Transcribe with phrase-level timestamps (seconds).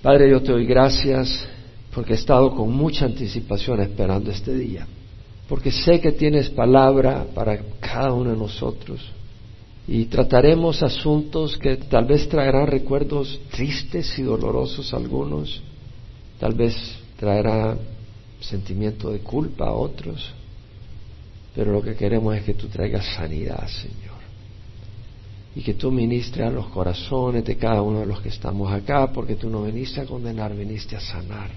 [0.00, 1.44] Padre, yo te doy gracias
[1.92, 4.86] porque he estado con mucha anticipación esperando este día,
[5.48, 9.04] porque sé que tienes palabra para cada uno de nosotros
[9.88, 15.60] y trataremos asuntos que tal vez traerán recuerdos tristes y dolorosos a algunos,
[16.38, 16.76] tal vez
[17.16, 17.76] traerá
[18.38, 20.32] sentimiento de culpa a otros,
[21.56, 24.17] pero lo que queremos es que tú traigas sanidad, Señor
[25.58, 29.10] y que tú ministres a los corazones de cada uno de los que estamos acá,
[29.12, 31.50] porque tú no viniste a condenar, viniste a sanar.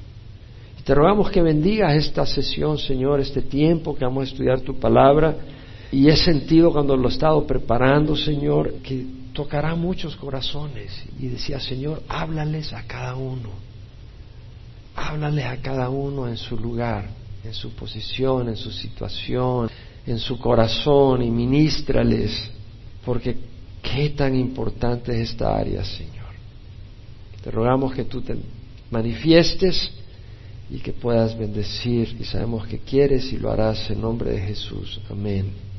[0.79, 4.79] Y te rogamos que bendigas esta sesión, Señor, este tiempo que vamos a estudiar tu
[4.79, 5.35] palabra.
[5.91, 10.91] Y he sentido cuando lo he estado preparando, Señor, que tocará muchos corazones.
[11.19, 13.49] Y decía, Señor, háblales a cada uno.
[14.95, 17.07] Háblales a cada uno en su lugar,
[17.43, 19.69] en su posición, en su situación,
[20.07, 22.49] en su corazón y ministrales,
[23.05, 23.50] porque
[23.81, 26.31] Qué tan importante es esta área, Señor.
[27.43, 28.35] Te rogamos que tú te
[28.89, 29.91] manifiestes
[30.69, 35.01] y que puedas bendecir y sabemos que quieres y lo harás en nombre de Jesús.
[35.09, 35.70] Amén.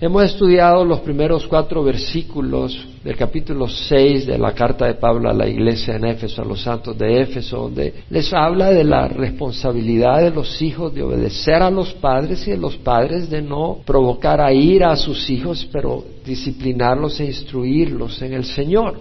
[0.00, 5.34] Hemos estudiado los primeros cuatro versículos del capítulo 6 de la carta de Pablo a
[5.34, 10.22] la iglesia en Éfeso, a los santos de Éfeso, donde les habla de la responsabilidad
[10.22, 14.40] de los hijos de obedecer a los padres y de los padres de no provocar
[14.40, 19.00] a ira a sus hijos, pero disciplinarlos e instruirlos en el Señor.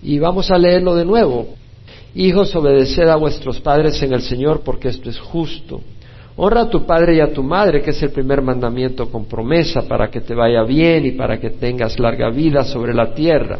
[0.00, 1.56] Y vamos a leerlo de nuevo.
[2.14, 5.80] Hijos, obedeced a vuestros padres en el Señor porque esto es justo.
[6.38, 9.82] Honra a tu padre y a tu madre, que es el primer mandamiento con promesa,
[9.88, 13.58] para que te vaya bien y para que tengas larga vida sobre la tierra.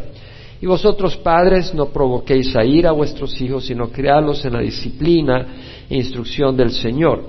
[0.61, 5.47] Y vosotros, padres, no provoquéis a ir a vuestros hijos, sino criadlos en la disciplina
[5.89, 7.23] e instrucción del Señor.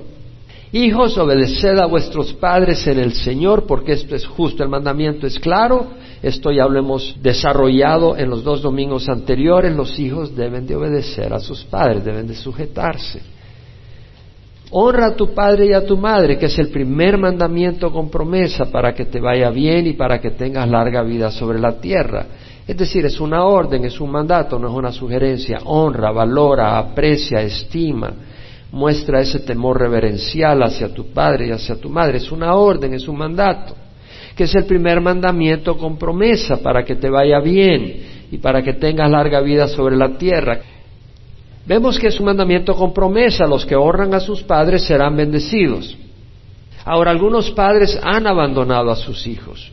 [0.72, 4.62] Hijos, obedeced a vuestros padres en el Señor, porque esto es justo.
[4.62, 5.86] El mandamiento es claro.
[6.22, 9.74] Esto ya lo hemos desarrollado en los dos domingos anteriores.
[9.74, 13.37] Los hijos deben de obedecer a sus padres, deben de sujetarse.
[14.70, 18.70] Honra a tu padre y a tu madre, que es el primer mandamiento con promesa
[18.70, 22.26] para que te vaya bien y para que tengas larga vida sobre la tierra.
[22.66, 25.60] Es decir, es una orden, es un mandato, no es una sugerencia.
[25.64, 28.12] Honra, valora, aprecia, estima,
[28.70, 32.18] muestra ese temor reverencial hacia tu padre y hacia tu madre.
[32.18, 33.74] Es una orden, es un mandato,
[34.36, 38.74] que es el primer mandamiento con promesa para que te vaya bien y para que
[38.74, 40.60] tengas larga vida sobre la tierra.
[41.68, 45.94] Vemos que es un mandamiento con promesa, los que honran a sus padres serán bendecidos.
[46.82, 49.70] Ahora, algunos padres han abandonado a sus hijos,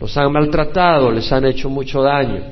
[0.00, 2.42] los han maltratado, les han hecho mucho daño.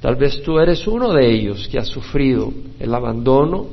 [0.00, 3.66] Tal vez tú eres uno de ellos que ha sufrido el abandono,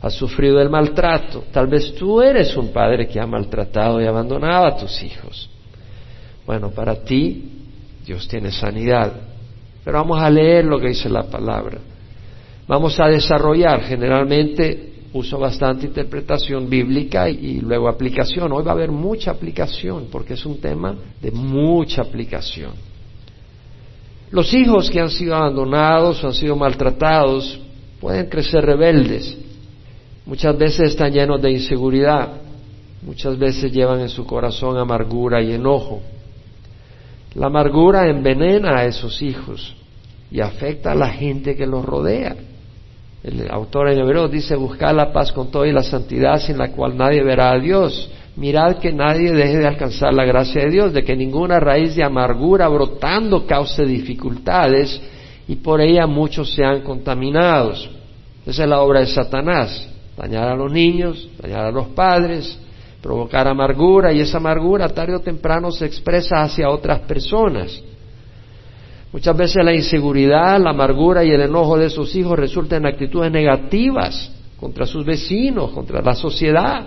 [0.00, 1.42] ha sufrido el maltrato.
[1.50, 5.50] Tal vez tú eres un padre que ha maltratado y abandonado a tus hijos.
[6.46, 7.50] Bueno, para ti
[8.06, 9.12] Dios tiene sanidad.
[9.84, 11.78] Pero vamos a leer lo que dice la palabra
[12.72, 13.82] vamos a desarrollar.
[13.82, 18.50] Generalmente uso bastante interpretación bíblica y, luego aplicación.
[18.50, 22.72] Hoy va a haber mucha aplicación porque es un tema de mucha aplicación.
[24.30, 27.60] Los hijos que han sido abandonados o han sido maltratados
[28.00, 29.36] pueden crecer rebeldes.
[30.24, 32.40] Muchas veces están llenos de inseguridad.
[33.02, 36.00] Muchas veces llevan en su corazón amargura y enojo.
[37.34, 39.76] La amargura envenena a esos hijos
[40.30, 42.34] y afecta a la gente que los rodea.
[43.22, 46.72] El autor en hebreo dice, buscar la paz con todo y la santidad sin la
[46.72, 48.10] cual nadie verá a Dios.
[48.34, 52.02] Mirad que nadie deje de alcanzar la gracia de Dios, de que ninguna raíz de
[52.02, 55.00] amargura brotando cause dificultades
[55.46, 57.90] y por ella muchos sean contaminados.
[58.44, 62.58] Esa es la obra de Satanás, dañar a los niños, dañar a los padres,
[63.00, 67.82] provocar amargura y esa amargura tarde o temprano se expresa hacia otras personas.
[69.12, 73.30] Muchas veces la inseguridad, la amargura y el enojo de sus hijos resultan en actitudes
[73.30, 76.86] negativas contra sus vecinos, contra la sociedad.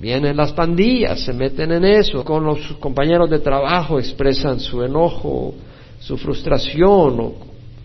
[0.00, 5.54] Vienen las pandillas, se meten en eso, con los compañeros de trabajo expresan su enojo,
[6.00, 7.34] su frustración, o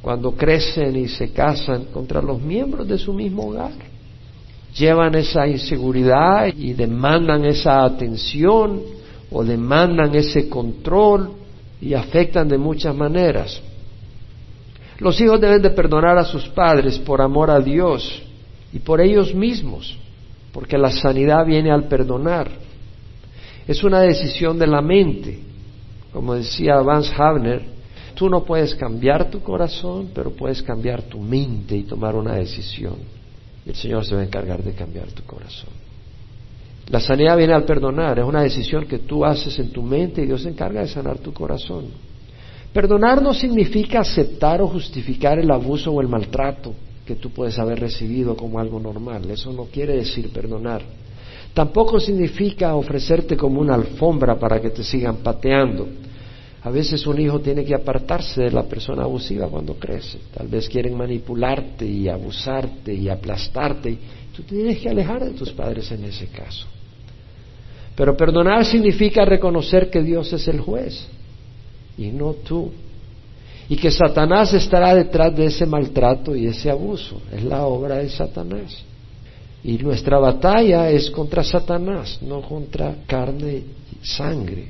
[0.02, 3.72] cuando crecen y se casan contra los miembros de su mismo hogar.
[4.74, 8.82] Llevan esa inseguridad y demandan esa atención
[9.30, 11.32] o demandan ese control
[11.82, 13.62] y afectan de muchas maneras.
[15.00, 18.24] Los hijos deben de perdonar a sus padres por amor a Dios
[18.74, 19.98] y por ellos mismos,
[20.52, 22.50] porque la sanidad viene al perdonar.
[23.68, 25.40] Es una decisión de la mente.
[26.12, 27.62] Como decía Vance Havner,
[28.16, 32.96] tú no puedes cambiar tu corazón, pero puedes cambiar tu mente y tomar una decisión.
[33.66, 35.87] El Señor se va a encargar de cambiar tu corazón.
[36.90, 40.26] La sanidad viene al perdonar, es una decisión que tú haces en tu mente y
[40.26, 41.86] Dios se encarga de sanar tu corazón.
[42.72, 46.74] Perdonar no significa aceptar o justificar el abuso o el maltrato
[47.06, 49.30] que tú puedes haber recibido como algo normal.
[49.30, 50.82] Eso no quiere decir perdonar.
[51.54, 55.88] Tampoco significa ofrecerte como una alfombra para que te sigan pateando.
[56.64, 60.20] A veces un hijo tiene que apartarse de la persona abusiva cuando crece.
[60.34, 63.98] Tal vez quieren manipularte y abusarte y aplastarte.
[64.36, 66.68] Tú tienes que alejar de tus padres en ese caso.
[67.98, 71.08] Pero perdonar significa reconocer que Dios es el juez
[71.98, 72.72] y no tú.
[73.70, 77.20] Y que Satanás estará detrás de ese maltrato y ese abuso.
[77.34, 78.84] Es la obra de Satanás.
[79.64, 84.68] Y nuestra batalla es contra Satanás, no contra carne y sangre.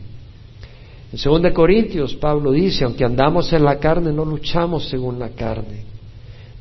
[1.11, 5.83] En 2 Corintios, Pablo dice, aunque andamos en la carne, no luchamos según la carne.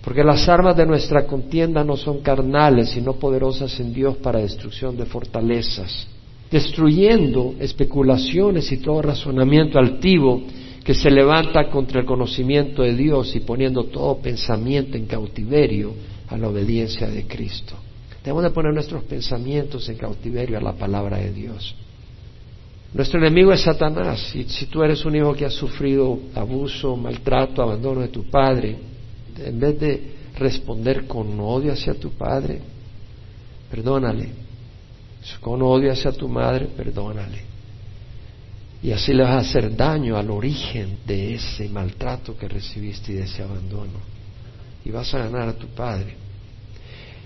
[0.02, 4.96] Porque las armas de nuestra contienda no son carnales, sino poderosas en Dios para destrucción
[4.96, 6.08] de fortalezas
[6.50, 10.42] destruyendo especulaciones y todo razonamiento altivo
[10.84, 15.92] que se levanta contra el conocimiento de Dios y poniendo todo pensamiento en cautiverio
[16.28, 17.74] a la obediencia de Cristo.
[18.22, 21.74] Debemos de poner nuestros pensamientos en cautiverio a la palabra de Dios.
[22.94, 24.34] Nuestro enemigo es Satanás.
[24.34, 28.76] Y si tú eres un hijo que ha sufrido abuso, maltrato, abandono de tu padre,
[29.44, 30.02] en vez de
[30.38, 32.60] responder con odio hacia tu padre,
[33.70, 34.45] perdónale
[35.40, 37.40] con odio hacia tu madre, perdónale.
[38.82, 43.16] Y así le vas a hacer daño al origen de ese maltrato que recibiste y
[43.16, 43.98] de ese abandono.
[44.84, 46.14] Y vas a ganar a tu padre.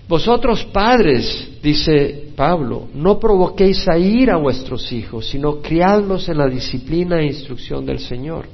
[0.09, 6.49] Vosotros padres, dice Pablo, no provoquéis a ir a vuestros hijos, sino criadlos en la
[6.49, 8.47] disciplina e instrucción del Señor.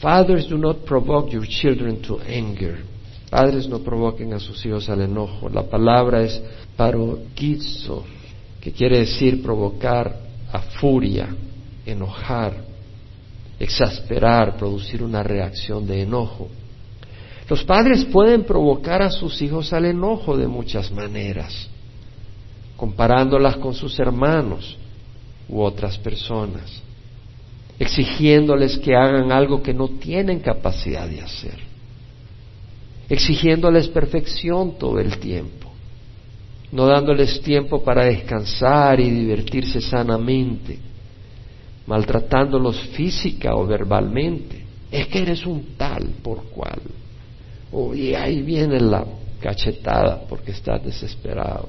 [0.00, 2.78] Fathers do not provoke your children to anger.
[3.30, 5.48] Padres no provoquen a sus hijos al enojo.
[5.48, 6.42] La palabra es
[6.76, 8.04] parogizo,
[8.60, 10.14] que quiere decir provocar
[10.52, 11.28] a furia,
[11.86, 12.54] enojar,
[13.58, 16.48] exasperar, producir una reacción de enojo.
[17.48, 21.68] Los padres pueden provocar a sus hijos al enojo de muchas maneras,
[22.76, 24.76] comparándolas con sus hermanos
[25.48, 26.82] u otras personas,
[27.78, 31.58] exigiéndoles que hagan algo que no tienen capacidad de hacer,
[33.08, 35.69] exigiéndoles perfección todo el tiempo
[36.72, 40.78] no dándoles tiempo para descansar y divertirse sanamente,
[41.86, 44.64] maltratándolos física o verbalmente.
[44.90, 46.80] Es que eres un tal por cual.
[47.72, 49.04] O y ahí viene la
[49.40, 51.68] cachetada porque estás desesperado.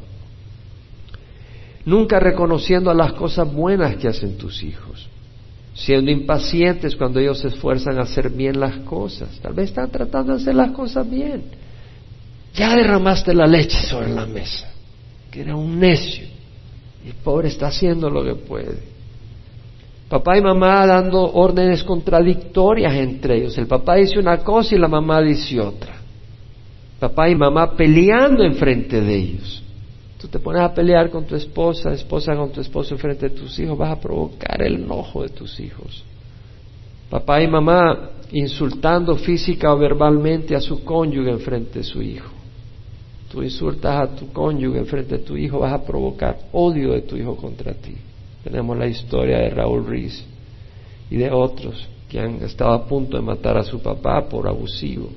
[1.86, 5.09] Nunca reconociendo las cosas buenas que hacen tus hijos,
[5.74, 9.39] siendo impacientes cuando ellos se esfuerzan a hacer bien las cosas.
[9.42, 11.44] Tal vez están tratando de hacer las cosas bien.
[12.54, 14.70] Ya derramaste la leche sobre la mesa
[15.31, 16.25] que era un necio.
[17.04, 18.92] Y el pobre está haciendo lo que puede.
[20.10, 23.57] Papá y mamá dando órdenes contradictorias entre ellos.
[23.57, 25.95] El papá dice una cosa y la mamá dice otra.
[27.00, 29.63] Papá y mamá peleando enfrente de ellos.
[30.19, 33.57] Tú te pones a pelear con tu esposa, esposa con tu esposo enfrente de tus
[33.57, 36.04] hijos, vas a provocar el enojo de tus hijos.
[37.10, 42.41] Papá y mamá insultando física o verbalmente a su cónyuge enfrente de su hijo
[43.31, 47.16] tú insultas a tu cónyuge frente a tu hijo, vas a provocar odio de tu
[47.16, 47.95] hijo contra ti.
[48.44, 50.25] Tenemos la historia de Raúl Ruiz
[51.10, 55.10] y de otros que han estado a punto de matar a su papá por abusivo.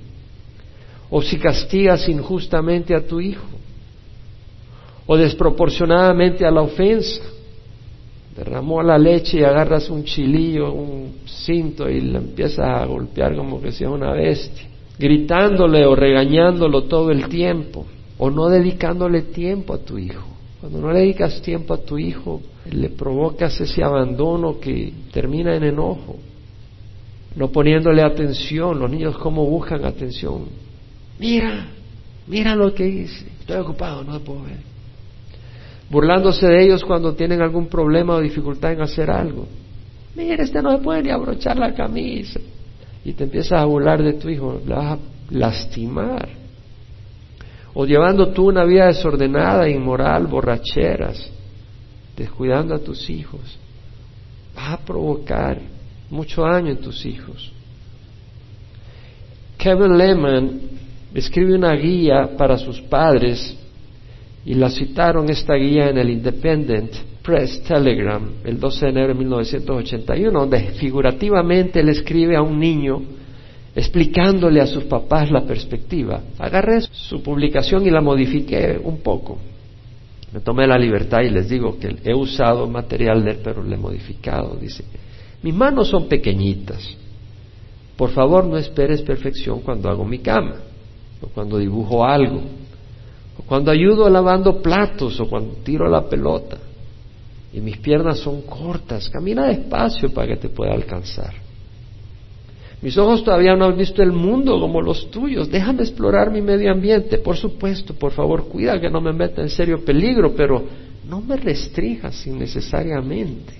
[1.11, 3.47] O si castigas injustamente a tu hijo,
[5.07, 7.21] o desproporcionadamente a la ofensa.
[8.37, 13.61] Derramó la leche y agarras un chilillo, un cinto y le empiezas a golpear como
[13.61, 14.67] que sea una bestia,
[14.99, 17.87] gritándole o regañándolo todo el tiempo
[18.19, 20.25] o no dedicándole tiempo a tu hijo.
[20.61, 22.41] Cuando no le dedicas tiempo a tu hijo,
[22.71, 26.17] le provocas ese abandono que termina en enojo.
[27.37, 30.45] No poniéndole atención, los niños cómo buscan atención.
[31.19, 31.67] Mira,
[32.27, 33.27] mira lo que hice.
[33.41, 34.61] Estoy ocupado, no puedo ver.
[35.91, 39.47] Burlándose de ellos cuando tienen algún problema o dificultad en hacer algo.
[40.15, 42.41] Mira, este no se puede ni abrochar la camisa.
[43.05, 46.44] Y te empiezas a burlar de tu hijo, le vas a lastimar
[47.75, 51.31] o llevando tú una vida desordenada, inmoral, borracheras,
[52.17, 53.59] descuidando a tus hijos,
[54.55, 55.61] vas a provocar
[56.09, 57.53] mucho daño en tus hijos.
[59.59, 60.61] Kevin Lehman
[61.15, 63.57] escribe una guía para sus padres
[64.45, 69.15] y la citaron esta guía en el Independent Press Telegram el 12 de enero de
[69.15, 73.03] 1981, donde figurativamente él escribe a un niño
[73.75, 76.21] explicándole a sus papás la perspectiva.
[76.39, 79.39] Agarré su publicación y la modifiqué un poco.
[80.33, 83.75] Me tomé la libertad y les digo que he usado material de él, pero le
[83.75, 84.57] he modificado.
[84.57, 84.85] Dice,
[85.43, 86.97] mis manos son pequeñitas,
[87.97, 90.57] Por favor, no esperes perfección cuando hago mi cama,
[91.21, 92.43] o cuando dibujo algo,
[93.39, 96.59] o cuando ayudo lavando platos, o cuando tiro la pelota.
[97.53, 99.09] Y mis piernas son cortas.
[99.09, 101.44] Camina despacio para que te pueda alcanzar.
[102.85, 105.51] Mis ojos todavía no han visto el mundo como los tuyos.
[105.51, 107.17] Déjame explorar mi medio ambiente.
[107.17, 110.63] Por supuesto, por favor, cuida que no me meta en serio peligro, pero
[111.09, 113.55] no me restringas innecesariamente.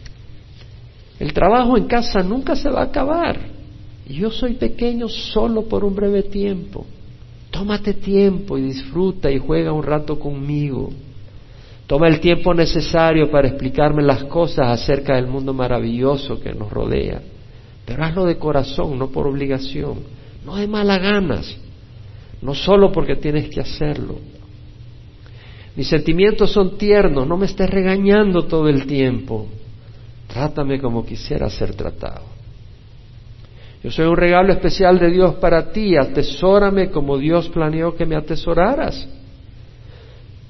[1.19, 3.41] El trabajo en casa nunca se va a acabar.
[4.07, 6.85] Yo soy pequeño solo por un breve tiempo.
[7.51, 10.91] Tómate tiempo y disfruta y juega un rato conmigo.
[11.87, 17.23] Toma el tiempo necesario para explicarme las cosas acerca del mundo maravilloso que nos rodea.
[17.85, 20.01] Pero hazlo de corazón, no por obligación,
[20.45, 21.57] no de mala ganas,
[22.41, 24.19] no solo porque tienes que hacerlo.
[25.77, 29.49] Mis sentimientos son tiernos, no me estés regañando todo el tiempo.
[30.29, 32.35] Trátame como quisiera ser tratado.
[33.83, 38.17] Yo soy un regalo especial de Dios para ti, atesórame como Dios planeó que me
[38.17, 39.07] atesoraras.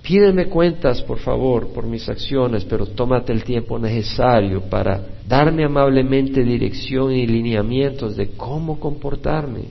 [0.05, 6.45] Pídeme cuentas, por favor, por mis acciones, pero tómate el tiempo necesario para darme amablemente
[6.45, 9.63] dirección y lineamientos de cómo comportarme.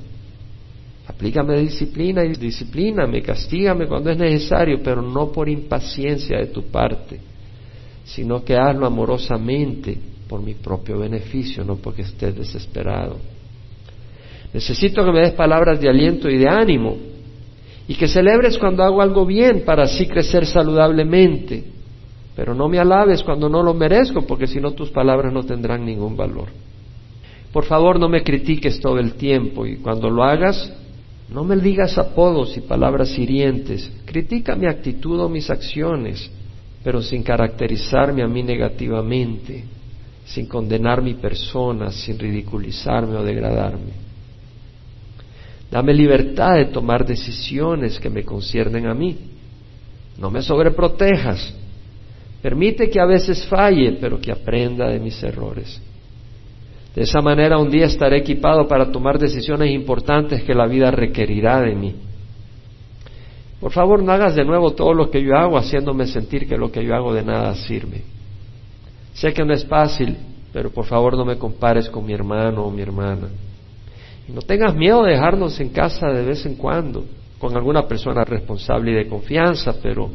[1.07, 7.33] Aplícame disciplina y disciplíname, castígame cuando es necesario, pero no por impaciencia de tu parte
[8.03, 9.97] sino que hazlo amorosamente
[10.27, 13.17] por mi propio beneficio, no porque estés desesperado.
[14.53, 16.97] Necesito que me des palabras de aliento y de ánimo
[17.87, 21.63] y que celebres cuando hago algo bien para así crecer saludablemente,
[22.35, 25.85] pero no me alabes cuando no lo merezco porque si no tus palabras no tendrán
[25.85, 26.47] ningún valor.
[27.51, 30.71] Por favor no me critiques todo el tiempo y cuando lo hagas
[31.29, 36.31] no me digas apodos y palabras hirientes, critica mi actitud o mis acciones
[36.83, 39.63] pero sin caracterizarme a mí negativamente,
[40.25, 44.03] sin condenar mi persona, sin ridiculizarme o degradarme.
[45.73, 49.17] Dame libertad de tomar decisiones que me conciernen a mí.
[50.19, 51.51] No me sobreprotejas.
[52.43, 55.81] Permite que a veces falle, pero que aprenda de mis errores.
[56.93, 61.61] De esa manera un día estaré equipado para tomar decisiones importantes que la vida requerirá
[61.61, 61.95] de mí.
[63.59, 66.71] Por favor, no hagas de nuevo todo lo que yo hago haciéndome sentir que lo
[66.71, 68.03] que yo hago de nada sirve.
[69.13, 70.17] Sé que no es fácil,
[70.53, 73.29] pero por favor no me compares con mi hermano o mi hermana.
[74.27, 77.05] No tengas miedo de dejarnos en casa de vez en cuando
[77.39, 80.09] con alguna persona responsable y de confianza, pero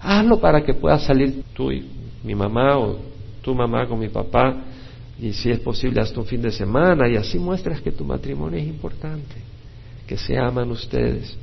[0.00, 1.84] hazlo para que puedas salir tú y
[2.22, 2.98] mi mamá o
[3.42, 4.62] tu mamá con mi papá
[5.20, 8.58] y si es posible hasta un fin de semana y así muestras que tu matrimonio
[8.58, 9.34] es importante,
[10.06, 11.36] que se aman ustedes.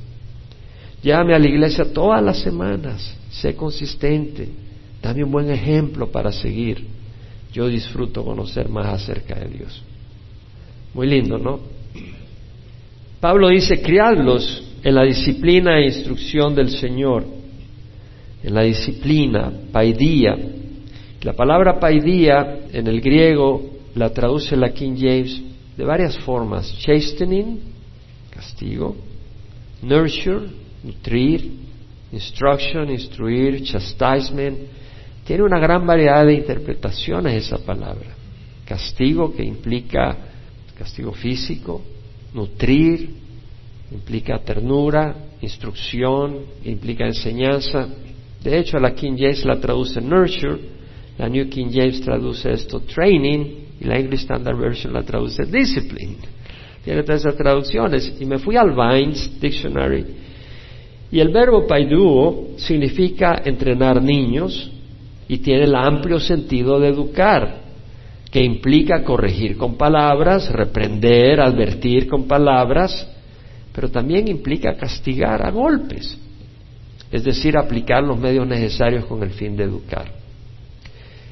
[1.02, 4.48] Llame a la iglesia todas las semanas, sé consistente,
[5.02, 6.86] dame un buen ejemplo para seguir.
[7.52, 9.82] Yo disfruto conocer más acerca de Dios.
[10.94, 11.60] Muy lindo, ¿no?
[13.22, 17.24] Pablo dice, criadlos en la disciplina e instrucción del Señor,
[18.42, 20.36] en la disciplina, paidía.
[21.20, 23.62] La palabra paidía en el griego
[23.94, 25.40] la traduce la King James
[25.76, 26.76] de varias formas.
[26.80, 27.60] Chastening,
[28.28, 28.96] castigo,
[29.82, 30.48] nurture,
[30.82, 31.48] nutrir,
[32.10, 34.58] instruction, instruir, chastisement.
[35.24, 38.16] Tiene una gran variedad de interpretaciones esa palabra.
[38.66, 40.16] Castigo que implica
[40.76, 41.82] castigo físico,
[42.34, 43.10] nutrir
[43.90, 47.88] implica ternura, instrucción, implica enseñanza.
[48.42, 50.58] De hecho, la King James la traduce nurture,
[51.18, 53.44] la New King James traduce esto training
[53.80, 56.16] y la English Standard Version la traduce discipline.
[56.84, 60.04] Tiene tres traducciones y me fui al Vines Dictionary
[61.12, 64.72] y el verbo paiduo significa entrenar niños
[65.28, 67.61] y tiene el amplio sentido de educar,
[68.32, 73.06] que implica corregir con palabras, reprender, advertir con palabras,
[73.74, 76.18] pero también implica castigar a golpes,
[77.10, 80.10] es decir, aplicar los medios necesarios con el fin de educar.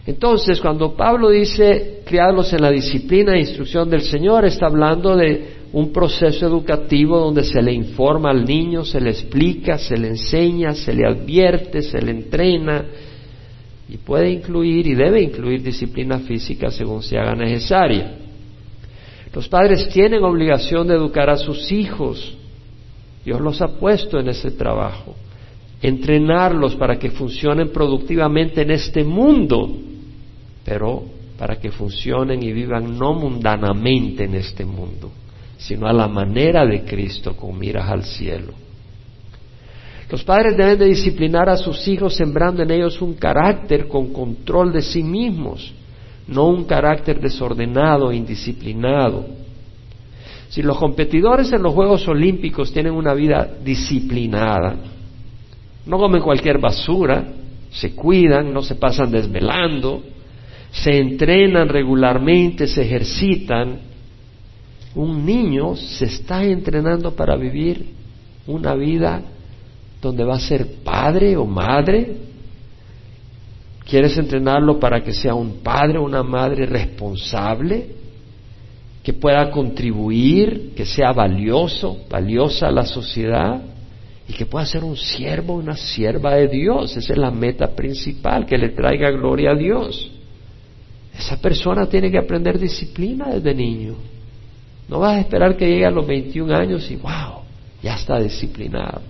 [0.07, 5.61] Entonces, cuando Pablo dice criarlos en la disciplina e instrucción del Señor, está hablando de
[5.73, 10.75] un proceso educativo donde se le informa al niño, se le explica, se le enseña,
[10.75, 12.85] se le advierte, se le entrena
[13.91, 18.15] y puede incluir y debe incluir disciplina física según se haga necesaria.
[19.33, 22.37] Los padres tienen obligación de educar a sus hijos.
[23.25, 25.15] Dios los ha puesto en ese trabajo.
[25.83, 29.77] Entrenarlos para que funcionen productivamente en este mundo,
[30.65, 31.05] pero
[31.39, 35.11] para que funcionen y vivan no mundanamente en este mundo
[35.61, 38.55] sino a la manera de Cristo con miras al cielo.
[40.11, 44.73] Los padres deben de disciplinar a sus hijos sembrando en ellos un carácter con control
[44.73, 45.73] de sí mismos,
[46.27, 49.25] no un carácter desordenado e indisciplinado.
[50.49, 54.75] Si los competidores en los Juegos Olímpicos tienen una vida disciplinada,
[55.87, 57.25] no comen cualquier basura,
[57.71, 60.03] se cuidan, no se pasan desvelando,
[60.73, 63.79] se entrenan regularmente, se ejercitan,
[64.97, 67.87] un niño se está entrenando para vivir
[68.49, 69.23] una vida
[70.01, 72.17] donde va a ser padre o madre.
[73.85, 78.01] ¿Quieres entrenarlo para que sea un padre o una madre responsable?
[79.03, 83.63] que pueda contribuir, que sea valioso, valiosa a la sociedad
[84.29, 86.97] y que pueda ser un siervo, una sierva de Dios.
[86.97, 90.11] Esa es la meta principal, que le traiga gloria a Dios.
[91.17, 93.95] Esa persona tiene que aprender disciplina desde niño.
[94.89, 97.43] No vas a esperar que llegue a los 21 años y wow,
[97.83, 99.01] ya está disciplinado.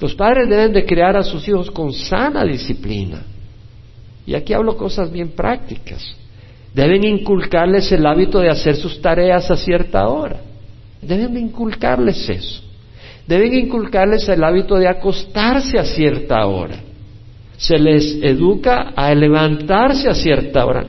[0.00, 3.22] Los padres deben de crear a sus hijos con sana disciplina.
[4.26, 6.16] Y aquí hablo cosas bien prácticas.
[6.74, 10.40] Deben inculcarles el hábito de hacer sus tareas a cierta hora.
[11.02, 12.62] Deben inculcarles eso.
[13.26, 16.80] Deben inculcarles el hábito de acostarse a cierta hora.
[17.56, 20.86] Se les educa a levantarse a cierta hora,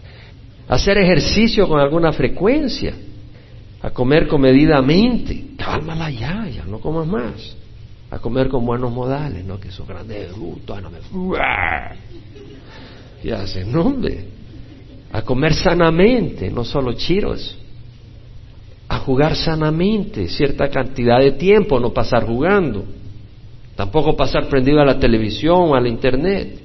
[0.68, 2.94] a hacer ejercicio con alguna frecuencia,
[3.82, 5.48] a comer comedidamente.
[5.58, 7.61] Cálmala ya, ya no comas más.
[8.12, 11.00] A comer con buenos modales, no que esos grandes brutos, no me...
[13.24, 14.42] Y hacen, nombre
[15.12, 17.58] a comer sanamente, no solo chiros,
[18.88, 22.86] a jugar sanamente cierta cantidad de tiempo, no pasar jugando,
[23.76, 26.60] tampoco pasar prendido a la televisión o al internet,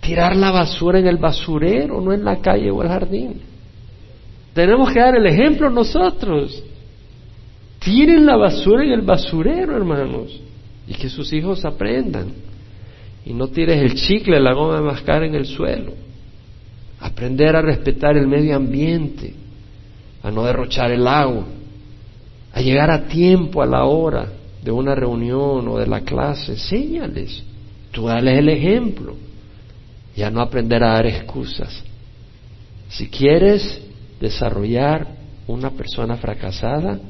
[0.00, 3.40] tirar la basura en el basurero, no en la calle o el jardín.
[4.54, 6.64] Tenemos que dar el ejemplo nosotros.
[7.78, 10.40] Tiren la basura en el basurero, hermanos,
[10.90, 12.32] y que sus hijos aprendan.
[13.24, 16.10] Y no tires el chicle, la goma de mascar en el suelo
[17.00, 19.34] aprender a respetar el medio ambiente,
[20.22, 21.46] a no derrochar el agua,
[22.52, 24.28] a llegar a tiempo a la hora
[24.62, 27.42] de una reunión o de la clase, enséñales,
[27.90, 29.16] tú dales el ejemplo
[30.14, 31.82] y a no aprender a dar excusas.
[32.90, 33.80] Si quieres
[34.20, 35.06] desarrollar
[35.46, 37.00] una persona fracasada,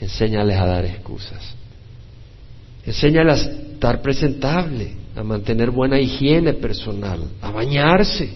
[0.00, 1.56] enséñales a dar excusas.
[2.86, 8.30] Enséñales a estar presentable, a mantener buena higiene personal, a bañarse,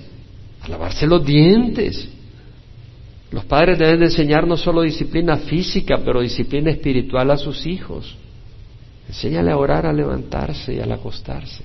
[0.69, 2.09] lavarse los dientes.
[3.31, 8.17] Los padres deben de enseñar no solo disciplina física, pero disciplina espiritual a sus hijos.
[9.07, 11.65] Enséñale a orar, a levantarse y al acostarse.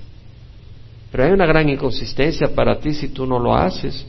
[1.10, 4.06] Pero hay una gran inconsistencia para ti si tú no lo haces.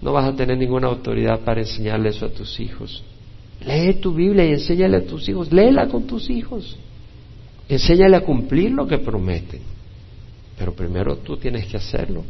[0.00, 3.02] No vas a tener ninguna autoridad para enseñarle eso a tus hijos.
[3.66, 5.52] Lee tu Biblia y enséñale a tus hijos.
[5.52, 6.76] Léela con tus hijos.
[7.68, 9.60] Enséñale a cumplir lo que prometen.
[10.56, 12.24] Pero primero tú tienes que hacerlo.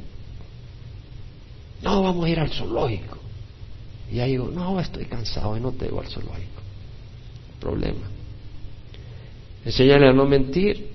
[1.83, 3.18] No, vamos a ir al zoológico.
[4.11, 6.62] Y ahí digo, no, estoy cansado y no te voy al zoológico.
[7.61, 8.09] Problema.
[9.64, 10.88] Enséñale a no mentir.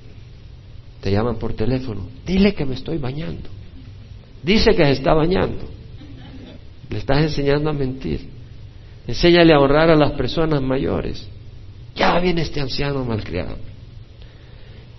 [1.00, 2.08] Te llaman por teléfono.
[2.26, 3.50] Dile que me estoy bañando.
[4.42, 5.70] Dice que se está bañando.
[6.90, 8.30] Le estás enseñando a mentir.
[9.08, 11.28] Enséñale a honrar a las personas mayores.
[11.96, 13.73] Ya viene este anciano malcriado.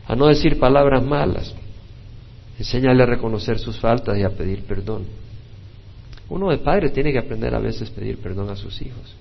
[0.06, 1.54] A no decir palabras malas.
[2.58, 5.04] Enséñale a reconocer sus faltas y a pedir perdón.
[6.28, 9.14] Uno de padre tiene que aprender a veces pedir perdón a sus hijos.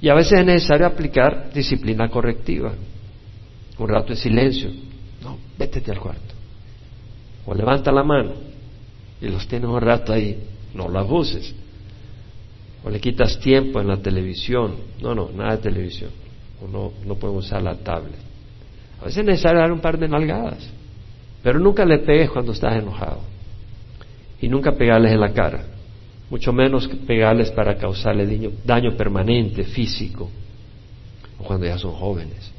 [0.00, 2.72] Y a veces es necesario aplicar disciplina correctiva.
[3.78, 4.70] Un rato de silencio.
[5.22, 6.34] No, vétete al cuarto.
[7.46, 8.32] O levanta la mano
[9.20, 10.38] y los tienes un rato ahí.
[10.74, 11.54] No lo abuses.
[12.84, 14.76] O le quitas tiempo en la televisión.
[15.02, 16.10] No, no, nada de televisión.
[16.62, 18.29] O no, no pueden usar la tablet.
[19.00, 20.68] A veces es necesario dar un par de nalgadas.
[21.42, 23.20] Pero nunca le pegues cuando estás enojado
[24.40, 25.64] y nunca pegarles en la cara,
[26.28, 30.30] mucho menos pegarles para causarle daño, permanente, físico,
[31.38, 32.50] o cuando ya son jóvenes,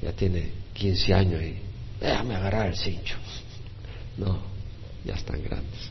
[0.00, 1.56] ya tiene 15 años y
[2.00, 3.16] déjame agarrar el cincho.
[4.16, 4.38] No,
[5.04, 5.90] ya están grandes.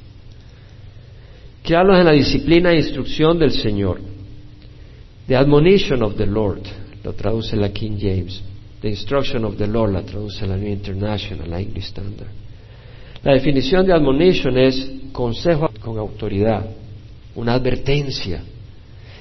[1.64, 4.02] ¿Qué hablas en la disciplina e instrucción del Señor?
[5.28, 6.64] The admonition of the Lord,
[7.04, 8.42] lo traduce la King James.
[8.82, 12.30] The instruction of the Lord, la traduce la New International, la English Standard.
[13.24, 16.66] La definición de admonition es consejo con autoridad,
[17.36, 18.42] una advertencia.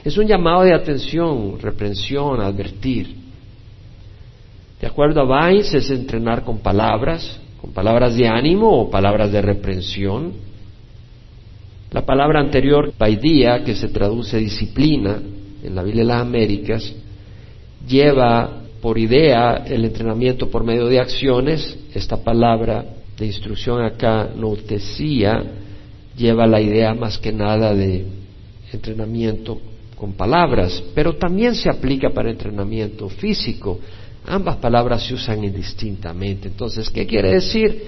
[0.03, 3.15] Es un llamado de atención, reprensión, advertir.
[4.81, 9.43] De acuerdo a Vines es entrenar con palabras, con palabras de ánimo o palabras de
[9.43, 10.33] reprensión.
[11.91, 15.21] La palabra anterior, paidía, que se traduce disciplina
[15.63, 16.95] en la Biblia de las Américas,
[17.87, 21.79] lleva por idea el entrenamiento por medio de acciones.
[21.95, 22.85] Esta palabra
[23.19, 25.43] de instrucción acá, noutesía,
[26.17, 28.07] lleva la idea más que nada de
[28.73, 29.61] entrenamiento
[29.97, 33.79] con palabras, pero también se aplica para entrenamiento físico.
[34.27, 36.49] Ambas palabras se usan indistintamente.
[36.49, 37.85] Entonces, ¿qué quiere decir?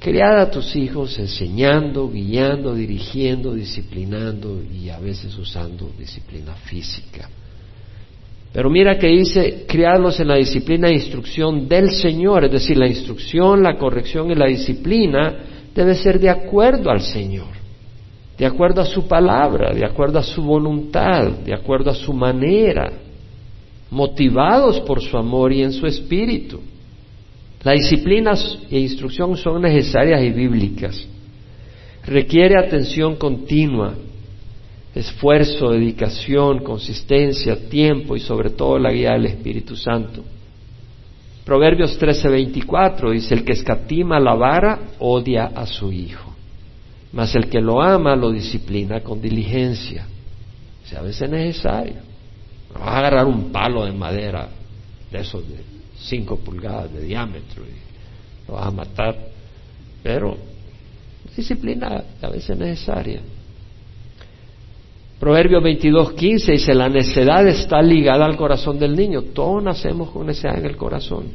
[0.00, 7.28] Criar a tus hijos enseñando, guiando, dirigiendo, disciplinando y a veces usando disciplina física.
[8.52, 12.86] Pero mira que dice criarlos en la disciplina e instrucción del Señor, es decir, la
[12.86, 15.36] instrucción, la corrección y la disciplina
[15.74, 17.48] debe ser de acuerdo al Señor,
[18.36, 22.92] de acuerdo a su palabra, de acuerdo a su voluntad, de acuerdo a su manera,
[23.90, 26.60] motivados por su amor y en su espíritu.
[27.62, 31.08] Las disciplinas e instrucción son necesarias y bíblicas.
[32.04, 33.94] Requiere atención continua,
[34.94, 40.22] esfuerzo, dedicación, consistencia, tiempo y sobre todo la guía del Espíritu Santo.
[41.44, 46.32] Proverbios 13:24 dice, el que escatima la vara odia a su hijo,
[47.12, 50.06] mas el que lo ama lo disciplina con diligencia.
[50.84, 51.96] O sea, a veces es necesario.
[52.72, 54.48] No vas a agarrar un palo de madera
[55.10, 55.56] de esos de
[55.98, 59.16] 5 pulgadas de diámetro y lo vas a matar,
[60.02, 60.36] pero
[61.36, 63.20] disciplina a veces es necesaria.
[65.22, 69.22] Proverbio 22.15 dice, la necedad está ligada al corazón del niño.
[69.32, 71.26] Todos nacemos con necedad en el corazón.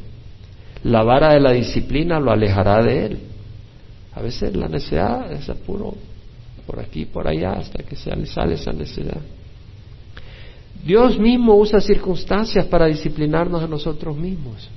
[0.83, 3.19] La vara de la disciplina lo alejará de él.
[4.13, 5.93] A veces la necedad es puro
[6.65, 9.21] por aquí, por allá, hasta que se sale esa necedad.
[10.83, 14.67] Dios mismo usa circunstancias para disciplinarnos a nosotros mismos.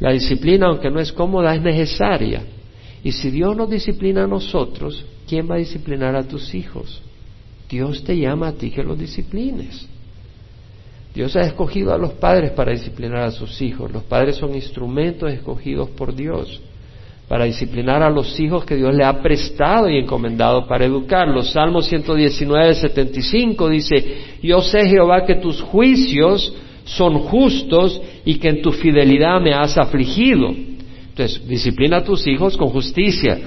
[0.00, 2.42] La disciplina, aunque no es cómoda, es necesaria.
[3.02, 7.00] Y si Dios nos disciplina a nosotros, ¿quién va a disciplinar a tus hijos?
[7.68, 9.88] Dios te llama a ti que los disciplines.
[11.14, 13.90] Dios ha escogido a los padres para disciplinar a sus hijos.
[13.90, 16.60] Los padres son instrumentos escogidos por Dios
[17.28, 21.50] para disciplinar a los hijos que Dios le ha prestado y encomendado para educarlos.
[21.50, 28.62] Salmo 119, 75 dice, yo sé Jehová que tus juicios son justos y que en
[28.62, 30.54] tu fidelidad me has afligido.
[31.08, 33.38] Entonces, disciplina a tus hijos con justicia,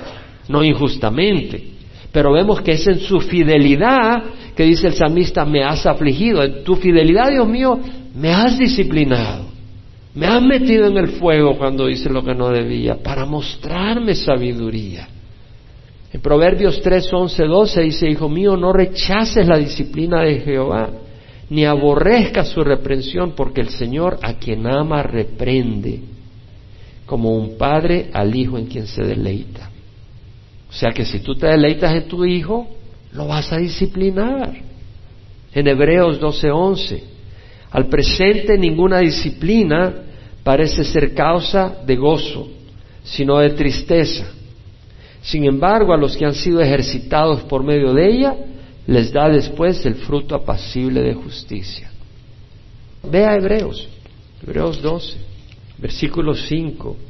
[0.49, 1.79] no injustamente.
[2.12, 4.24] Pero vemos que es en su fidelidad
[4.56, 6.43] que dice el salmista, me has afligido.
[6.43, 7.80] En tu fidelidad, Dios mío,
[8.15, 9.45] me has disciplinado.
[10.15, 15.08] Me has metido en el fuego cuando hice lo que no debía, para mostrarme sabiduría.
[16.12, 20.89] En Proverbios 3, 11, 12 dice, Hijo mío, no rechaces la disciplina de Jehová,
[21.52, 26.02] ni aborrezcas su reprensión, porque el Señor a quien ama reprende,
[27.06, 29.69] como un padre al hijo en quien se deleita.
[30.69, 32.67] O sea que si tú te deleitas en tu hijo,
[33.13, 34.53] lo vas a disciplinar.
[35.53, 37.01] En Hebreos 12:11,
[37.71, 39.93] al presente ninguna disciplina
[40.43, 42.47] parece ser causa de gozo,
[43.03, 44.27] sino de tristeza.
[45.21, 48.36] Sin embargo, a los que han sido ejercitados por medio de ella,
[48.88, 51.91] les da después el fruto apacible de justicia.
[53.03, 53.88] Vea Hebreos,
[54.41, 55.17] Hebreos 12,
[55.77, 57.09] versículo 5.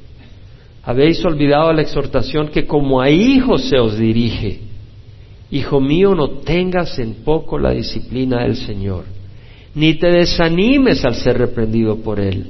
[0.83, 4.61] Habéis olvidado la exhortación que como a hijos se os dirige.
[5.51, 9.05] Hijo mío, no tengas en poco la disciplina del Señor,
[9.75, 12.45] ni te desanimes al ser reprendido por Él,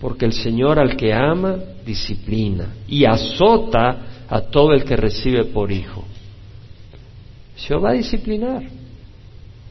[0.00, 5.72] porque el Señor al que ama, disciplina y azota a todo el que recibe por
[5.72, 6.04] hijo.
[7.56, 8.62] Se os va a disciplinar,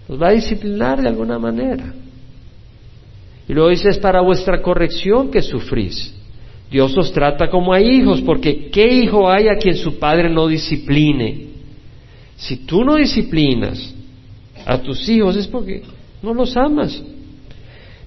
[0.08, 1.94] os va a disciplinar de alguna manera.
[3.48, 6.14] Y luego dice, es para vuestra corrección que sufrís.
[6.74, 10.48] Dios os trata como a hijos, porque ¿qué hijo hay a quien su padre no
[10.48, 11.52] discipline?
[12.36, 13.94] Si tú no disciplinas
[14.66, 15.84] a tus hijos es porque
[16.24, 17.00] no los amas.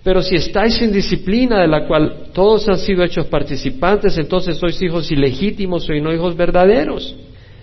[0.02, 4.82] Pero si estáis en disciplina de la cual todos han sido hechos participantes, entonces sois
[4.82, 7.14] hijos ilegítimos y no hijos verdaderos.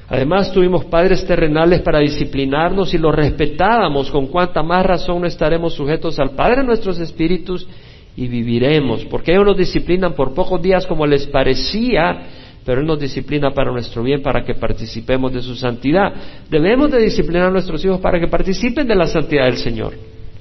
[0.07, 5.73] Además tuvimos padres terrenales para disciplinarnos y los respetábamos, con cuanta más razón no estaremos
[5.73, 7.67] sujetos al Padre de nuestros espíritus
[8.15, 12.23] y viviremos, porque ellos nos disciplinan por pocos días como les parecía,
[12.65, 16.13] pero Él nos disciplina para nuestro bien, para que participemos de su santidad.
[16.49, 19.93] Debemos de disciplinar a nuestros hijos para que participen de la santidad del Señor,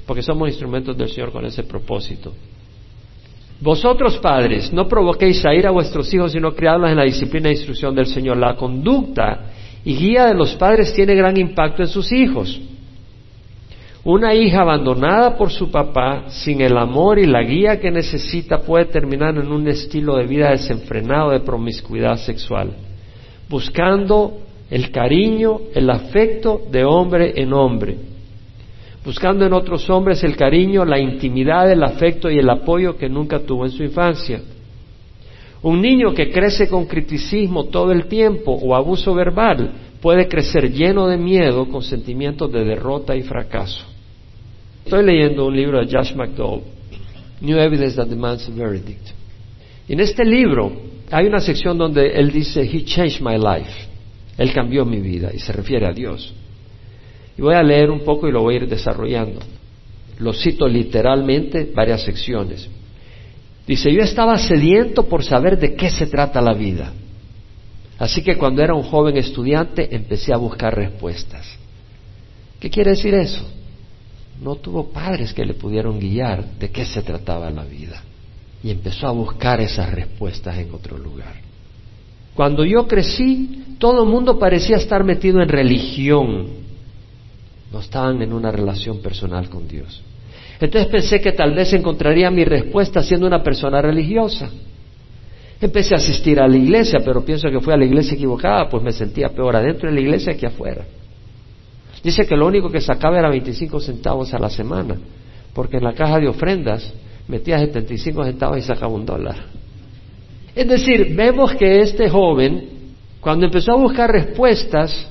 [0.06, 2.32] porque somos instrumentos del Señor con ese propósito.
[3.60, 7.52] Vosotros padres, no provoquéis a ir a vuestros hijos, sino criadlos en la disciplina e
[7.52, 8.36] instrucción del Señor.
[8.36, 9.52] La conducta
[9.84, 12.60] y guía de los padres tiene gran impacto en sus hijos.
[14.04, 18.86] Una hija abandonada por su papá, sin el amor y la guía que necesita, puede
[18.86, 22.72] terminar en un estilo de vida desenfrenado de promiscuidad sexual,
[23.48, 24.38] buscando
[24.70, 27.96] el cariño, el afecto de hombre en hombre,
[29.04, 33.38] buscando en otros hombres el cariño, la intimidad, el afecto y el apoyo que nunca
[33.38, 34.40] tuvo en su infancia.
[35.62, 41.06] Un niño que crece con criticismo todo el tiempo o abuso verbal puede crecer lleno
[41.06, 43.91] de miedo con sentimientos de derrota y fracaso.
[44.84, 46.62] Estoy leyendo un libro de Josh McDowell,
[47.40, 49.08] New Evidence That Demands a Verdict.
[49.88, 50.72] En este libro
[51.10, 53.70] hay una sección donde él dice, He changed my life.
[54.38, 56.32] Él cambió mi vida y se refiere a Dios.
[57.36, 59.40] Y voy a leer un poco y lo voy a ir desarrollando.
[60.18, 62.68] Lo cito literalmente, varias secciones.
[63.66, 66.92] Dice, yo estaba sediento por saber de qué se trata la vida.
[67.98, 71.46] Así que cuando era un joven estudiante empecé a buscar respuestas.
[72.58, 73.48] ¿Qué quiere decir eso?
[74.42, 78.02] No tuvo padres que le pudieron guiar de qué se trataba la vida.
[78.64, 81.34] Y empezó a buscar esas respuestas en otro lugar.
[82.34, 86.48] Cuando yo crecí, todo el mundo parecía estar metido en religión.
[87.72, 90.02] No estaban en una relación personal con Dios.
[90.60, 94.50] Entonces pensé que tal vez encontraría mi respuesta siendo una persona religiosa.
[95.60, 98.82] Empecé a asistir a la iglesia, pero pienso que fui a la iglesia equivocada, pues
[98.82, 100.84] me sentía peor adentro de la iglesia que afuera.
[102.02, 104.96] Dice que lo único que sacaba era 25 centavos a la semana,
[105.54, 106.92] porque en la caja de ofrendas
[107.28, 109.36] metía 75 centavos y sacaba un dólar.
[110.54, 112.68] Es decir, vemos que este joven,
[113.20, 115.08] cuando empezó a buscar respuestas,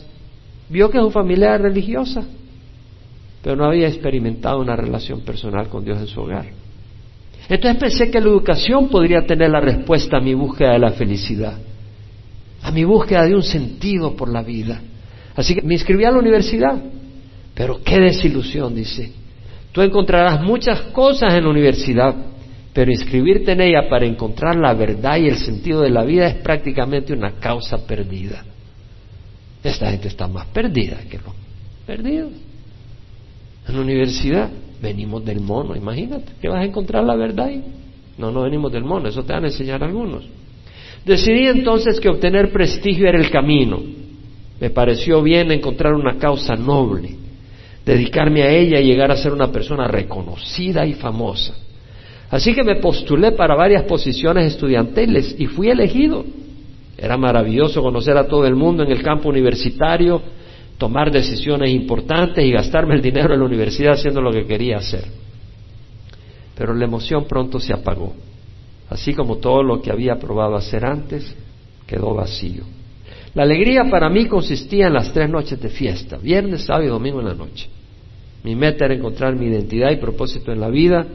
[0.70, 2.26] vio que su familia era religiosa
[3.42, 6.46] pero no había experimentado una relación personal con Dios en su hogar.
[7.50, 11.58] Entonces pensé que la educación podría tener la respuesta a mi búsqueda de la felicidad,
[12.62, 14.82] a mi búsqueda de un sentido por la vida.
[15.36, 16.82] Así que me inscribí a la universidad,
[17.54, 19.12] pero qué desilusión, dice.
[19.72, 22.15] Tú encontrarás muchas cosas en la universidad,
[22.74, 26.36] pero inscribirte en ella para encontrar la verdad y el sentido de la vida es
[26.36, 28.44] prácticamente una causa perdida.
[29.63, 31.34] Esta gente está más perdida que los
[31.86, 32.32] perdidos
[33.67, 34.50] en la universidad.
[34.82, 37.63] Venimos del mono, imagínate, que vas a encontrar la verdad ahí.
[38.17, 40.28] No, no venimos del mono, eso te van a enseñar algunos.
[41.06, 43.80] Decidí entonces que obtener prestigio era el camino.
[44.62, 47.15] Me pareció bien encontrar una causa noble,
[47.84, 51.56] dedicarme a ella y llegar a ser una persona reconocida y famosa.
[52.30, 56.24] Así que me postulé para varias posiciones estudiantiles y fui elegido.
[56.95, 60.21] Era maravilloso conocer a todo el mundo en el campo universitario,
[60.78, 65.06] tomar decisiones importantes y gastarme el dinero en la universidad haciendo lo que quería hacer.
[66.56, 68.13] Pero la emoción pronto se apagó.
[68.91, 71.36] Así como todo lo que había probado hacer antes
[71.88, 72.63] quedó vacío.
[73.34, 77.22] La alegría para mí consistía en las tres noches de fiesta, viernes, sábado y domingo
[77.22, 77.70] en la noche.
[78.44, 81.06] Mi meta era encontrar mi identidad y propósito en la vida,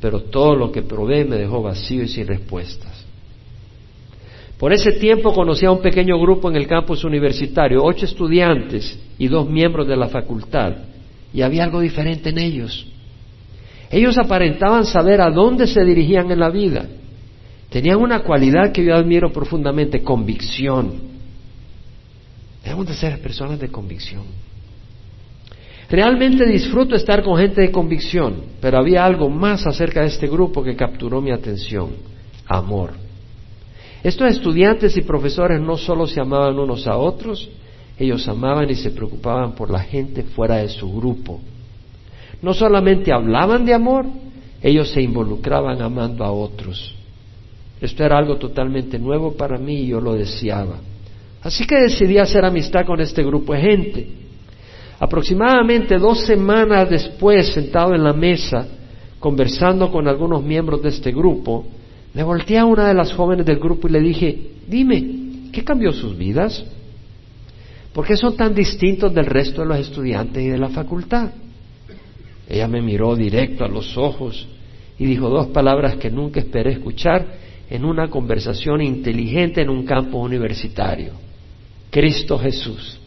[0.00, 3.06] pero todo lo que probé me dejó vacío y sin respuestas.
[4.58, 9.28] Por ese tiempo conocí a un pequeño grupo en el campus universitario, ocho estudiantes y
[9.28, 10.74] dos miembros de la facultad,
[11.32, 12.86] y había algo diferente en ellos.
[13.90, 16.86] Ellos aparentaban saber a dónde se dirigían en la vida.
[17.70, 21.11] Tenían una cualidad que yo admiro profundamente, convicción.
[22.62, 24.22] Debemos de ser personas de convicción.
[25.88, 30.62] Realmente disfruto estar con gente de convicción, pero había algo más acerca de este grupo
[30.62, 31.90] que capturó mi atención,
[32.46, 32.92] amor.
[34.02, 37.48] Estos estudiantes y profesores no solo se amaban unos a otros,
[37.98, 41.40] ellos amaban y se preocupaban por la gente fuera de su grupo.
[42.40, 44.06] No solamente hablaban de amor,
[44.62, 46.94] ellos se involucraban amando a otros.
[47.80, 50.76] Esto era algo totalmente nuevo para mí y yo lo deseaba.
[51.42, 54.08] Así que decidí hacer amistad con este grupo de gente.
[55.00, 58.66] Aproximadamente dos semanas después, sentado en la mesa,
[59.18, 61.66] conversando con algunos miembros de este grupo,
[62.14, 65.92] me volteé a una de las jóvenes del grupo y le dije, dime, ¿qué cambió
[65.92, 66.64] sus vidas?
[67.92, 71.30] ¿Por qué son tan distintos del resto de los estudiantes y de la facultad?
[72.48, 74.46] Ella me miró directo a los ojos
[74.98, 77.26] y dijo dos palabras que nunca esperé escuchar
[77.68, 81.31] en una conversación inteligente en un campo universitario.
[81.92, 82.98] Cristo Jesús.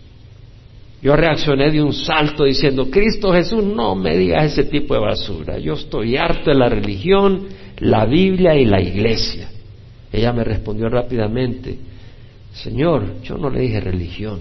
[1.02, 5.58] Yo reaccioné de un salto diciendo, Cristo Jesús, no me digas ese tipo de basura.
[5.58, 7.48] Yo estoy harto de la religión,
[7.80, 9.50] la Biblia y la iglesia.
[10.14, 11.78] Ella me respondió rápidamente,
[12.54, 14.40] Señor, yo no le dije religión,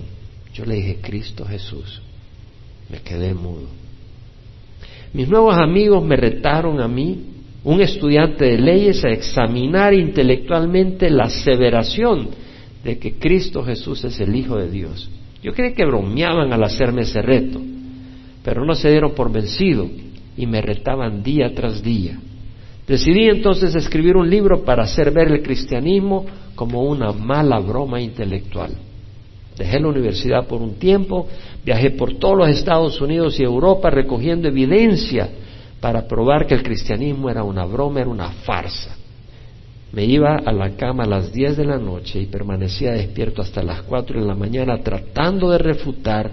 [0.53, 2.03] yo le dije Cristo Jesús.
[2.91, 3.69] Me quedé mudo.
[5.15, 7.19] Mis nuevos amigos me retaron a mí,
[7.65, 12.45] un estudiante de leyes, a examinar intelectualmente la aseveración
[12.85, 15.11] de que Cristo Jesús es el Hijo de Dios.
[15.43, 17.61] Yo creí que bromeaban al hacerme ese reto,
[18.43, 19.89] pero no se dieron por vencido
[20.37, 22.19] y me retaban día tras día.
[22.87, 28.73] Decidí entonces escribir un libro para hacer ver el cristianismo como una mala broma intelectual.
[29.57, 31.27] Dejé la universidad por un tiempo,
[31.65, 35.29] viajé por todos los Estados Unidos y Europa recogiendo evidencia
[35.81, 38.97] para probar que el cristianismo era una broma, era una farsa.
[39.95, 43.63] Me iba a la cama a las 10 de la noche y permanecía despierto hasta
[43.63, 46.33] las 4 de la mañana tratando de refutar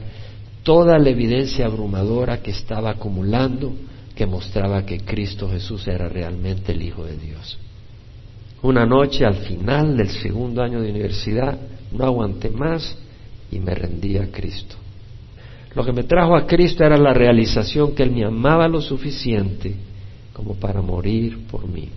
[0.63, 3.71] toda la evidencia abrumadora que estaba acumulando
[4.15, 7.59] que mostraba que Cristo Jesús era realmente el Hijo de Dios.
[8.63, 11.55] Una noche al final del segundo año de universidad
[11.91, 12.97] no aguanté más
[13.51, 14.75] y me rendí a Cristo.
[15.75, 19.75] Lo que me trajo a Cristo era la realización que Él me amaba lo suficiente
[20.33, 21.89] como para morir por mí.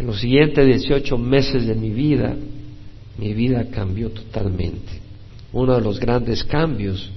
[0.00, 2.34] En los siguientes 18 meses de mi vida,
[3.18, 4.98] mi vida cambió totalmente.
[5.52, 7.10] Uno de los grandes cambios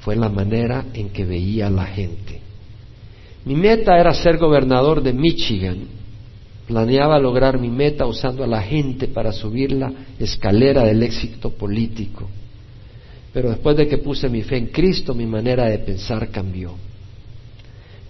[0.00, 2.42] fue la manera en que veía a la gente.
[3.46, 5.78] Mi meta era ser gobernador de Michigan.
[6.66, 12.28] Planeaba lograr mi meta usando a la gente para subir la escalera del éxito político.
[13.32, 16.74] Pero después de que puse mi fe en Cristo, mi manera de pensar cambió.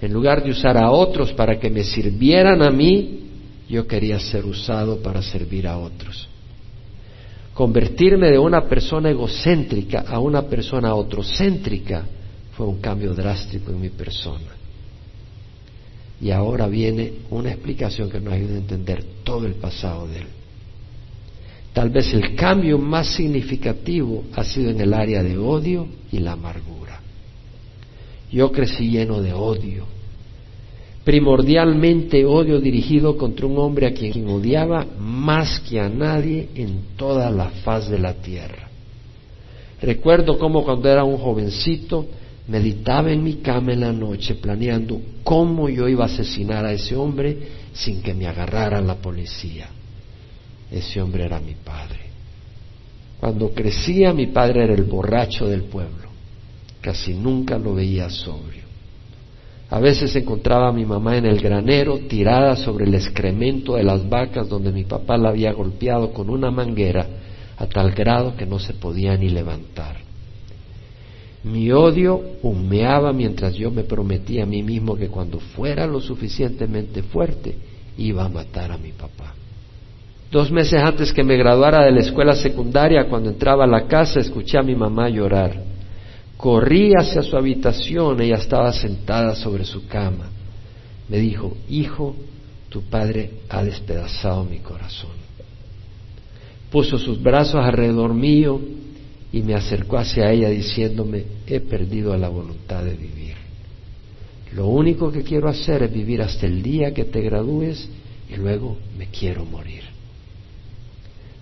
[0.02, 3.25] En lugar de usar a otros para que me sirvieran a mí,
[3.68, 6.28] yo quería ser usado para servir a otros.
[7.54, 12.04] Convertirme de una persona egocéntrica a una persona otrocéntrica
[12.52, 14.54] fue un cambio drástico en mi persona.
[16.20, 20.26] Y ahora viene una explicación que nos ayuda a entender todo el pasado de él.
[21.72, 26.32] Tal vez el cambio más significativo ha sido en el área de odio y la
[26.32, 27.00] amargura.
[28.32, 29.84] Yo crecí lleno de odio,
[31.06, 37.30] primordialmente odio dirigido contra un hombre a quien odiaba más que a nadie en toda
[37.30, 38.68] la faz de la tierra.
[39.80, 42.06] Recuerdo cómo cuando era un jovencito
[42.48, 46.96] meditaba en mi cama en la noche planeando cómo yo iba a asesinar a ese
[46.96, 47.38] hombre
[47.72, 49.68] sin que me agarrara la policía.
[50.72, 52.00] Ese hombre era mi padre.
[53.20, 56.08] Cuando crecía mi padre era el borracho del pueblo.
[56.80, 58.65] Casi nunca lo veía sobrio.
[59.68, 64.08] A veces encontraba a mi mamá en el granero tirada sobre el excremento de las
[64.08, 67.06] vacas donde mi papá la había golpeado con una manguera
[67.56, 69.96] a tal grado que no se podía ni levantar.
[71.42, 77.02] Mi odio humeaba mientras yo me prometía a mí mismo que cuando fuera lo suficientemente
[77.02, 77.56] fuerte
[77.98, 79.34] iba a matar a mi papá.
[80.30, 84.18] Dos meses antes que me graduara de la escuela secundaria, cuando entraba a la casa,
[84.20, 85.75] escuché a mi mamá llorar.
[86.36, 90.28] Corrí hacia su habitación, ella estaba sentada sobre su cama.
[91.08, 92.14] Me dijo, hijo,
[92.68, 95.12] tu padre ha despedazado mi corazón.
[96.70, 98.60] Puso sus brazos alrededor mío
[99.32, 103.34] y me acercó hacia ella diciéndome, he perdido la voluntad de vivir.
[104.52, 107.88] Lo único que quiero hacer es vivir hasta el día que te gradúes
[108.28, 109.82] y luego me quiero morir.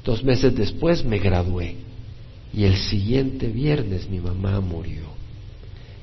[0.04, 1.83] Dos meses después me gradué
[2.56, 5.04] y el siguiente viernes mi mamá murió.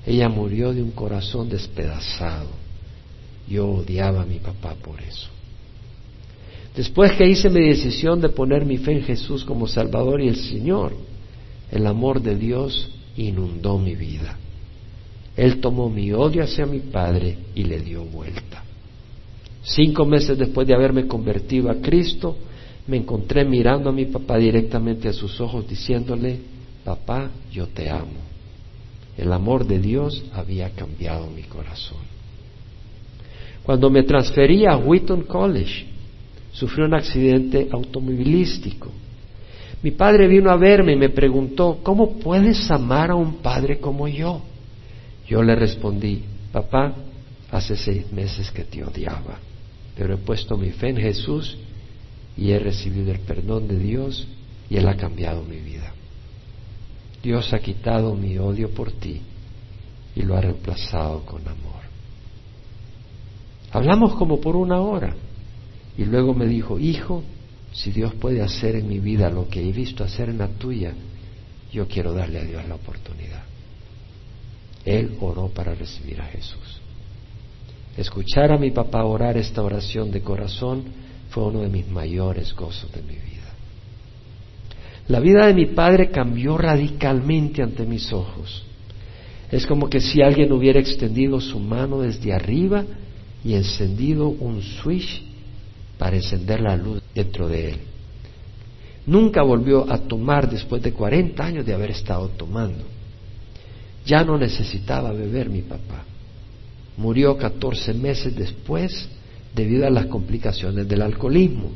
[0.06, 2.50] Ella murió de un corazón despedazado.
[3.48, 5.30] Yo odiaba a mi papá por eso.
[6.76, 10.38] Después que hice mi decisión de poner mi fe en Jesús como Salvador y el
[10.38, 10.94] Señor,
[11.70, 14.38] el amor de Dios inundó mi vida.
[15.36, 18.64] Él tomó mi odio hacia mi padre y le dio vuelta.
[19.64, 22.36] Cinco meses después de haberme convertido a Cristo,
[22.92, 26.38] me encontré mirando a mi papá directamente a sus ojos diciéndole,
[26.84, 28.20] papá, yo te amo.
[29.18, 32.00] El amor de Dios había cambiado mi corazón.
[33.64, 35.86] Cuando me transferí a Wheaton College,
[36.52, 38.92] sufrí un accidente automovilístico.
[39.82, 44.06] Mi padre vino a verme y me preguntó, ¿cómo puedes amar a un padre como
[44.10, 44.42] yo?
[45.26, 46.94] Yo le respondí, papá,
[47.52, 49.40] hace seis meses que te odiaba,
[49.96, 51.58] pero he puesto mi fe en Jesús
[52.42, 54.28] y he recibido el perdón de Dios
[54.68, 55.94] y Él ha cambiado mi vida.
[57.22, 59.22] Dios ha quitado mi odio por ti
[60.16, 61.82] y lo ha reemplazado con amor.
[63.72, 65.16] Hablamos como por una hora
[65.96, 67.22] y luego me dijo, hijo,
[67.74, 70.96] si Dios puede hacer en mi vida lo que he visto hacer en la tuya,
[71.72, 73.44] yo quiero darle a Dios la oportunidad.
[74.84, 76.82] Él oró para recibir a Jesús.
[77.96, 82.92] Escuchar a mi papá orar esta oración de corazón fue uno de mis mayores gozos
[82.92, 83.54] de mi vida.
[85.08, 88.64] La vida de mi padre cambió radicalmente ante mis ojos.
[89.50, 92.84] Es como que si alguien hubiera extendido su mano desde arriba
[93.44, 95.24] y encendido un switch
[95.98, 97.78] para encender la luz dentro de él.
[99.06, 102.84] Nunca volvió a tomar después de 40 años de haber estado tomando.
[104.06, 106.04] Ya no necesitaba beber mi papá.
[106.98, 109.10] Murió 14 meses después
[109.54, 111.72] debido a las complicaciones del alcoholismo.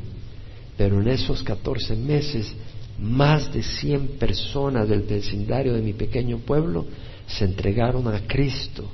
[0.76, 2.54] Pero en esos 14 meses,
[2.98, 6.86] más de 100 personas del vecindario de mi pequeño pueblo
[7.26, 8.90] se entregaron a Cristo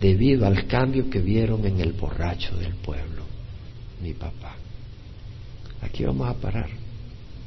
[0.00, 3.22] debido al cambio que vieron en el borracho del pueblo,
[4.02, 4.56] mi papá.
[5.80, 6.70] Aquí vamos a parar,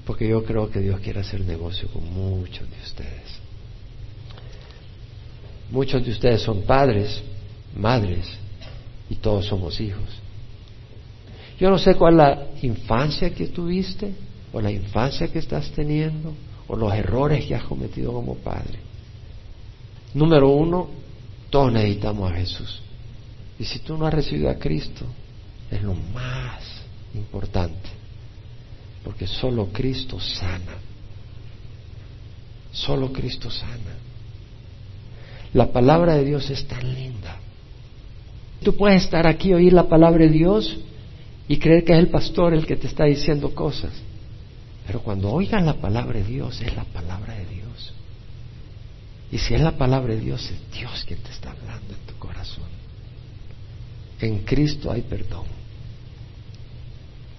[0.06, 3.40] porque yo creo que Dios quiere hacer negocio con muchos de ustedes.
[5.72, 7.22] Muchos de ustedes son padres,
[7.76, 8.26] madres,
[9.10, 10.25] y todos somos hijos.
[11.60, 14.14] Yo no sé cuál es la infancia que tuviste
[14.52, 16.34] o la infancia que estás teniendo
[16.68, 18.80] o los errores que has cometido como padre.
[20.14, 20.90] Número uno,
[21.50, 22.82] todos necesitamos a Jesús.
[23.60, 25.06] Y si tú no has recibido a Cristo,
[25.72, 26.64] es lo más
[27.14, 27.90] importante,
[29.04, 30.78] porque solo Cristo sana.
[32.72, 33.96] Solo Cristo sana.
[35.54, 37.38] La palabra de Dios es tan linda.
[38.62, 40.78] Tú puedes estar aquí, oír la palabra de Dios
[41.48, 43.92] y creer que es el pastor el que te está diciendo cosas.
[44.86, 47.94] Pero cuando oigas la palabra de Dios, es la palabra de Dios.
[49.32, 52.18] Y si es la palabra de Dios, es Dios quien te está hablando en tu
[52.20, 52.66] corazón.
[54.20, 55.46] En Cristo hay perdón.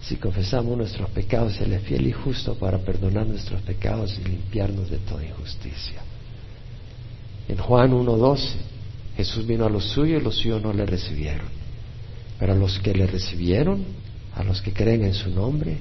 [0.02, 4.88] Si confesamos nuestros pecados, Él es fiel y justo para perdonar nuestros pecados y limpiarnos
[4.88, 6.00] de toda injusticia.
[7.48, 8.50] En Juan 1.12,
[9.16, 11.65] Jesús vino a los suyos y los suyos no le recibieron.
[12.38, 13.84] Pero a los que le recibieron,
[14.34, 15.78] a los que creen en su nombre,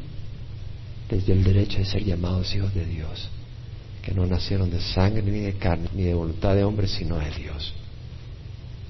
[1.09, 3.29] les dio el derecho de ser llamados hijos de Dios,
[4.01, 7.31] que no nacieron de sangre ni de carne ni de voluntad de hombre, sino de
[7.31, 7.73] Dios.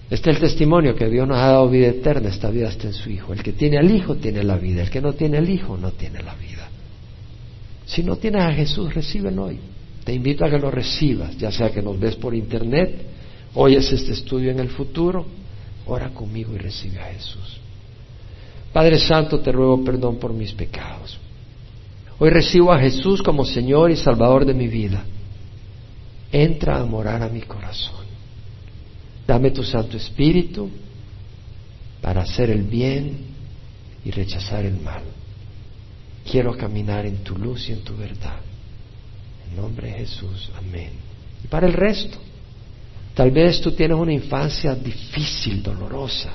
[0.09, 2.93] Este es el testimonio que Dios nos ha dado vida eterna, esta vida está en
[2.93, 3.33] su Hijo.
[3.33, 5.91] El que tiene al Hijo tiene la vida, el que no tiene al Hijo no
[5.91, 6.69] tiene la vida.
[7.85, 9.59] Si no tienes a Jesús, recíbelo hoy.
[10.03, 12.95] Te invito a que lo recibas, ya sea que nos ves por internet,
[13.55, 15.25] oyes este estudio en el futuro,
[15.87, 17.59] ora conmigo y recibe a Jesús.
[18.73, 21.17] Padre Santo, te ruego perdón por mis pecados.
[22.19, 25.03] Hoy recibo a Jesús como Señor y Salvador de mi vida.
[26.31, 28.05] Entra a morar a mi corazón.
[29.27, 30.69] Dame tu Santo Espíritu
[32.01, 33.17] para hacer el bien
[34.03, 35.03] y rechazar el mal.
[36.29, 38.39] Quiero caminar en tu luz y en tu verdad.
[39.49, 40.91] En nombre de Jesús, amén.
[41.43, 42.17] Y para el resto,
[43.15, 46.33] tal vez tú tienes una infancia difícil, dolorosa.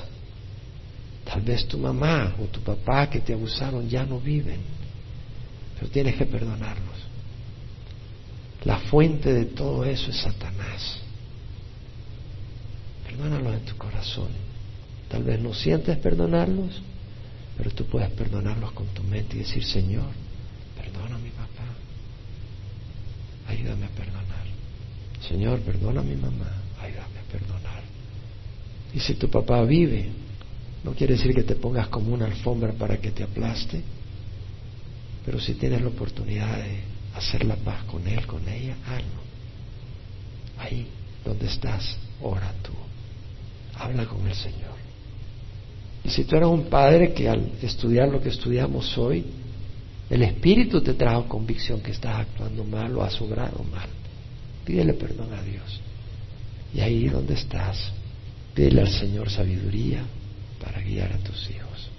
[1.23, 4.59] Tal vez tu mamá o tu papá que te abusaron ya no viven,
[5.79, 6.97] pero tienes que perdonarlos.
[8.65, 10.99] La fuente de todo eso es Satanás.
[13.05, 14.29] Perdónalos en tu corazón.
[15.07, 16.81] Tal vez no sientes perdonarlos,
[17.57, 20.11] pero tú puedes perdonarlos con tu mente y decir, Señor,
[20.75, 21.65] perdona a mi papá.
[23.47, 24.45] Ayúdame a perdonar.
[25.27, 26.60] Señor, perdona a mi mamá.
[26.81, 27.83] Ayúdame a perdonar.
[28.93, 30.09] Y si tu papá vive,
[30.83, 33.81] no quiere decir que te pongas como una alfombra para que te aplaste,
[35.25, 36.79] pero si tienes la oportunidad de
[37.15, 39.21] hacer la paz con él, con ella, hazlo.
[40.57, 40.87] Ahí
[41.23, 42.71] donde estás, ora tú.
[43.75, 44.81] Habla con el Señor.
[46.03, 49.23] Y si tú eres un padre que al estudiar lo que estudiamos hoy,
[50.09, 53.87] el Espíritu te trajo convicción que estás actuando mal o has obrado mal,
[54.65, 55.79] pídele perdón a Dios.
[56.73, 57.91] Y ahí donde estás,
[58.53, 60.03] pídele al Señor sabiduría
[60.61, 61.90] para guiar a tus hijos.